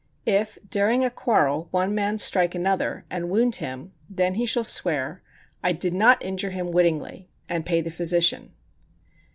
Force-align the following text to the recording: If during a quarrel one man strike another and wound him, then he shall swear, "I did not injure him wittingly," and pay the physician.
If 0.25 0.57
during 0.67 1.05
a 1.05 1.11
quarrel 1.11 1.67
one 1.69 1.93
man 1.93 2.17
strike 2.17 2.55
another 2.55 3.05
and 3.11 3.29
wound 3.29 3.57
him, 3.57 3.93
then 4.09 4.33
he 4.33 4.47
shall 4.47 4.63
swear, 4.63 5.21
"I 5.63 5.73
did 5.73 5.93
not 5.93 6.25
injure 6.25 6.49
him 6.49 6.71
wittingly," 6.71 7.29
and 7.47 7.67
pay 7.67 7.81
the 7.81 7.91
physician. 7.91 8.51